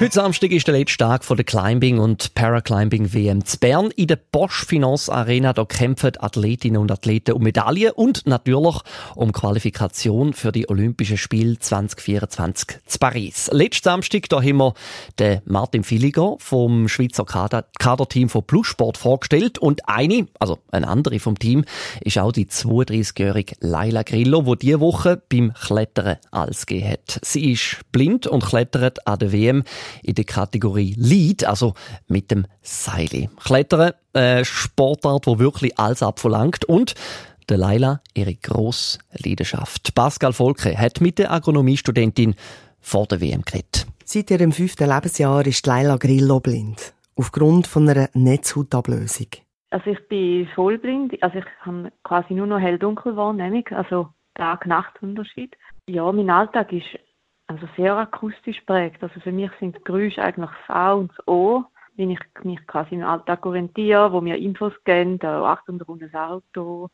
[0.00, 3.92] Heute Samstag ist der letzte Tag der Climbing- und Paraclimbing-WM zu Bern.
[3.92, 8.80] In der Bosch Finance Arena da kämpfen Athletinnen und Athleten um Medaillen und natürlich
[9.14, 13.48] um Qualifikation für die Olympischen Spiele 2024 zu Paris.
[13.52, 14.74] Letzten Samstag da haben wir
[15.20, 21.20] den Martin Villiger vom Schweizer Kader Kaderteam von Plussport vorgestellt und eine, also eine andere
[21.20, 21.64] vom Team,
[22.00, 27.20] ist auch die 32-jährige Laila Grillo, die diese Woche beim Klettern alles gegeben hat.
[27.22, 29.62] Sie ist blind und klettert an der WM
[30.02, 31.74] in der Kategorie Lead, also
[32.08, 33.28] mit dem Seil.
[33.42, 36.94] Klettern, äh, Sportart, wo wirklich alles abverlangt und
[37.48, 39.94] der Leila ihre grosse Leidenschaft.
[39.94, 42.34] Pascal Volke hat mit der Agronomiestudentin
[42.80, 43.86] vor der WM geredet.
[44.04, 46.94] Seit ihrem fünften Lebensjahr ist Leila Grillo blind.
[47.16, 49.28] Aufgrund von einer Netzhautablösung.
[49.70, 51.20] Also ich bin vollblind.
[51.22, 55.56] Also ich habe quasi nur noch hell-dunkel Wahrnehmung, also Tag-Nacht-Unterschied.
[55.86, 56.86] Ja, mein Alltag ist
[57.46, 59.02] also sehr akustisch prägt.
[59.02, 61.64] Also für mich sind Geräusche eigentlich das A und das O,
[61.96, 66.02] wenn ich mich quasi im Alltag orientiere, wo mir Infos geben, da Achtung, da kommt
[66.02, 66.90] ein Auto,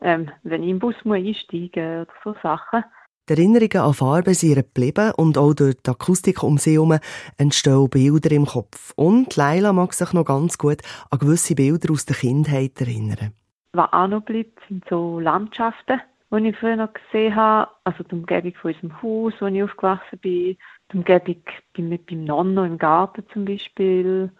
[0.00, 2.84] ähm, wenn ich im Bus muss einsteigen oder so Sachen.
[3.28, 6.98] Die Erinnerungen an Farben sind geblieben und auch durch die Akustik um sie herum
[7.36, 8.94] entstehen Bilder im Kopf.
[8.96, 13.34] Und Leila mag sich noch ganz gut an gewisse Bilder aus der Kindheit erinnern.
[13.74, 17.70] Was auch noch bleibt, sind so Landschaften die ich früher noch gesehen habe.
[17.84, 20.56] Also die Umgebung von unserem Haus, wo ich aufgewachsen bin.
[20.92, 21.42] Die Umgebung
[21.76, 24.30] beim, beim Nonno im Garten zum Beispiel.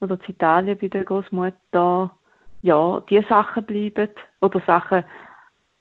[0.00, 2.16] Oder in Italien bei der Großmutter.
[2.62, 4.10] Ja, diese Sachen bleiben.
[4.40, 5.04] Oder Sachen,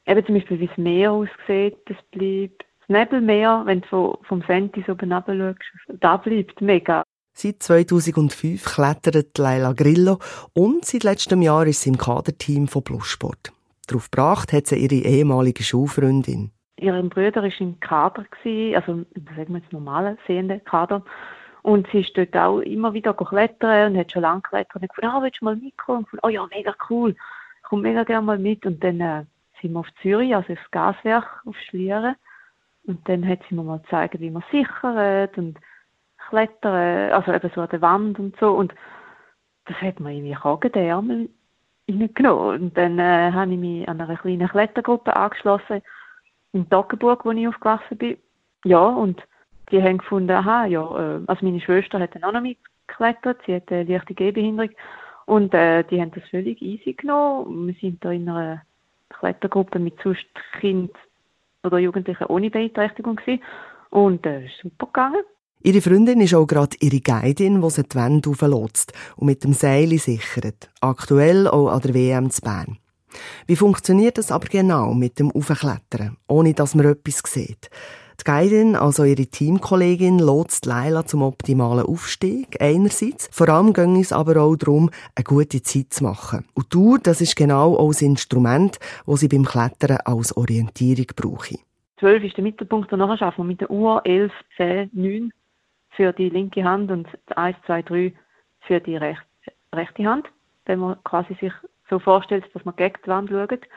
[0.06, 2.66] eben zum Beispiel wie das Meer aussieht, das bleibt.
[2.88, 7.04] Das Nebelmeer, wenn du vom Sentis oben runter schaust, da bleibt mega.
[7.34, 10.20] Seit 2005 klettert Leila Grillo
[10.54, 13.52] und seit letztem Jahr ist sie im Kaderteam von Plussport.
[13.88, 16.52] Darauf gebracht hat sie ihre ehemalige Schulfreundin.
[16.80, 18.26] Ihr Bruder war im Kader,
[18.76, 19.06] also sagen
[19.48, 21.04] wir jetzt normalen sehenden Kader.
[21.64, 24.76] Und sie ist dort auch immer wieder klettern und hat schon lange geklettert.
[24.76, 26.06] Und ich gefunden, ah, willst du mal mitkommen?
[26.12, 27.16] Und oh ja, mega cool.
[27.66, 28.66] Ich mega gerne mal mit.
[28.66, 29.26] Und dann äh,
[29.62, 32.16] sind wir auf Zürich, also aufs Gaswerk, auf Schlieren.
[32.86, 35.60] Und dann hat sie mir mal gezeigt, wie man sichert und
[36.30, 38.52] klettert, also eben so an der Wand und so.
[38.52, 38.74] Und
[39.66, 41.30] das hat mir irgendwie auch den
[41.88, 42.62] reingenommen.
[42.62, 45.82] Und dann äh, habe ich mich an einer kleinen Klettergruppe angeschlossen,
[46.54, 48.18] in Toggenburg, wo ich aufgewachsen bin.
[48.64, 49.22] Ja, und
[49.72, 53.56] die haben gefunden, aha, ja, äh, also meine Schwester hat dann auch noch mitgeklettert, sie
[53.56, 54.72] hat eine leichte Gehbehinderung
[55.26, 57.68] und äh, die haben das völlig easy genommen.
[57.68, 58.62] Wir sind da in einer
[59.10, 60.26] Klettergruppe mit sonst
[60.60, 60.92] Kind
[61.64, 63.44] oder Jugendlichen ohne Beeinträchtigung gewesen.
[63.90, 65.24] und äh, ist super gegangen.
[65.64, 69.54] Ihre Freundin ist auch gerade ihre Guidin, die sie die Wände auflotzt und mit dem
[69.54, 70.70] Seil sichert.
[70.82, 72.78] Aktuell auch an der WM zu Bern.
[73.48, 77.72] Wie funktioniert das aber genau mit dem Aufklettern, ohne dass man etwas sieht?
[78.20, 83.28] Die Guidin, also ihre Teamkollegin, lotst Leila zum optimalen Aufstieg einerseits.
[83.32, 86.46] Vor allem ging es aber auch darum, eine gute Zeit zu machen.
[86.54, 91.08] Und die Tour, das ist genau auch das Instrument, das sie beim Klettern als Orientierung
[91.16, 91.56] brauche.
[92.00, 95.32] 12 ist der Mittelpunkt, nachher schaffen wir mit der Uhr 11, 10, 9
[95.92, 98.14] für die linke Hand und 1, 2, 3
[98.62, 99.24] für die rechte,
[99.74, 100.28] rechte Hand,
[100.66, 101.54] wenn man quasi sich
[101.90, 103.68] so vorstellt, dass man gegen die Wand schaut.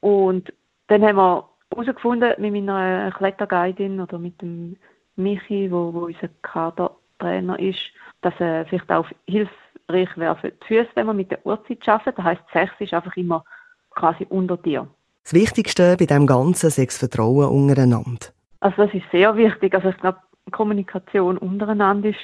[0.00, 0.52] Und
[0.88, 4.76] dann haben wir herausgefunden mit meiner Kletterguidin oder mit dem
[5.16, 7.80] Michi, wo, wo unser Kadertrainer ist,
[8.22, 12.18] dass er vielleicht auch hilfreich wäre für die Füße, wenn man mit der Uhrzeit arbeitet.
[12.18, 13.44] Das heisst, 6 ist einfach immer
[13.90, 14.88] quasi unter dir.
[15.24, 18.26] Das Wichtigste bei dem Ganzen ist das Vertrauen untereinander.
[18.60, 19.74] Also das ist sehr wichtig.
[19.74, 20.18] Also ich glaube,
[20.50, 22.18] Kommunikation untereinander ist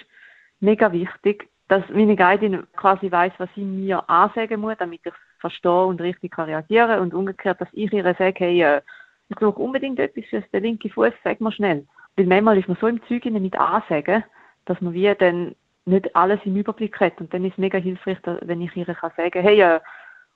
[0.61, 5.85] mega wichtig, dass meine Guidin quasi weiß, was sie mir ansagen muss, damit ich verstehe
[5.85, 8.81] und richtig reagieren und umgekehrt, dass ich ihr sage, hey, äh,
[9.29, 11.87] ich brauche unbedingt etwas für den linken Fuß, sag mal schnell.
[12.17, 14.25] Weil manchmal ist man so im Zeug mit Ansagen,
[14.65, 15.55] dass man wie dann
[15.85, 19.13] nicht alles im Überblick hat und dann ist es mega hilfreich, wenn ich ihr kann
[19.17, 19.81] sagen, hey, äh,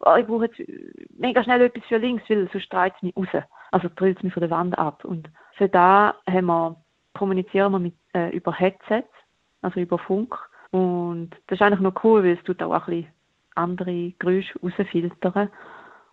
[0.00, 0.60] oh, ich brauche jetzt
[1.18, 3.42] mega schnell etwas für links, weil sonst strahlt es mich raus.
[3.70, 5.04] Also trillt es mich von der Wand ab.
[5.04, 6.76] Und für da haben wir
[7.14, 9.12] kommunizieren wir mit, äh, über Headsets,
[9.62, 10.36] also über Funk.
[10.70, 13.12] Und das ist eigentlich noch cool, weil es tut auch ein bisschen
[13.54, 15.50] andere Geräusche rausfiltern.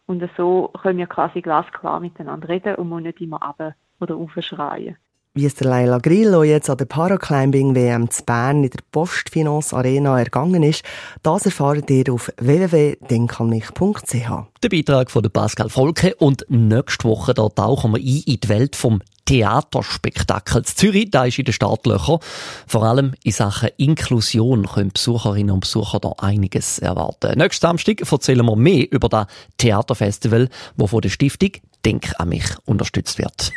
[0.06, 4.98] Und so können wir quasi glasklar miteinander reden und muss nicht immer ab oder aufschreien.
[5.38, 10.18] Wie es der Leila Grillo jetzt an der Paraclimbing-WM zu Bern in der Postfinance Arena
[10.18, 10.82] ergangen ist,
[11.22, 14.30] das erfahrt ihr auf www.denkanmich.ch.
[14.64, 18.76] Der Beitrag von Pascal Volke und nächste Woche da tauchen wir ein in die Welt
[18.76, 20.74] vom Theaterspektakels.
[20.74, 22.18] Zürich, da ist in den Startlöchern.
[22.66, 27.38] Vor allem in Sachen Inklusion können Besucherinnen und Besucher da einiges erwarten.
[27.38, 31.52] Nächsten Samstag erzählen wir mehr über das Theaterfestival, das von der Stiftung
[31.86, 33.52] Denk an mich unterstützt wird.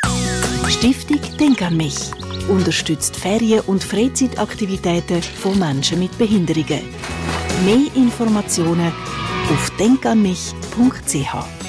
[0.68, 1.96] Stiftung Denk an mich
[2.48, 6.82] unterstützt Ferien- und Freizeitaktivitäten von Menschen mit Behinderungen.
[7.64, 8.92] Mehr Informationen
[9.50, 11.59] auf denkanmich.ch